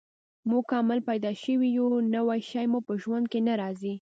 موږ 0.49 0.63
کامل 0.71 0.99
پیدا 1.09 1.31
شوي 1.43 1.69
یو، 1.77 1.87
نوی 2.13 2.39
شی 2.49 2.65
مو 2.71 2.79
په 2.87 2.93
ژوند 3.01 3.25
کې 3.31 3.39
نه 3.47 3.53
راځي. 3.61 3.93